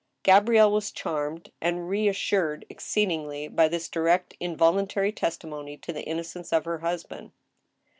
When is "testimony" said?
5.11-5.77